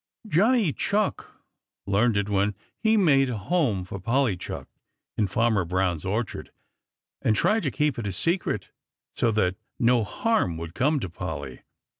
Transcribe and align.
Johnny 0.27 0.73
Chuck 0.73 1.31
learned 1.85 2.17
it 2.17 2.27
when 2.27 2.55
he 2.79 2.97
made 2.97 3.29
a 3.29 3.37
home 3.37 3.83
for 3.83 3.99
Polly 3.99 4.35
Chuck 4.35 4.67
in 5.15 5.27
Farmer 5.27 5.63
Brown's 5.63 6.05
orchard, 6.05 6.51
and 7.21 7.35
tried 7.35 7.61
to 7.61 7.69
keep 7.69 7.99
it 7.99 8.07
a 8.07 8.11
secret, 8.11 8.71
so 9.15 9.29
that 9.29 9.57
no 9.77 10.03
harm 10.03 10.57
would 10.57 10.73
come 10.73 10.99
to 11.01 11.07
Polly. 11.11 11.61